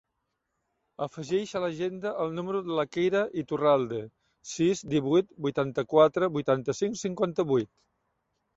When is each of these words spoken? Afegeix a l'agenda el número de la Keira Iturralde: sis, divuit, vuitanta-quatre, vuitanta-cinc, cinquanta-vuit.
Afegeix 1.05 1.51
a 1.59 1.59
l'agenda 1.63 2.13
el 2.23 2.33
número 2.37 2.61
de 2.69 2.79
la 2.79 2.85
Keira 2.97 3.21
Iturralde: 3.43 4.01
sis, 4.55 4.83
divuit, 4.97 5.31
vuitanta-quatre, 5.49 6.33
vuitanta-cinc, 6.41 7.01
cinquanta-vuit. 7.07 7.75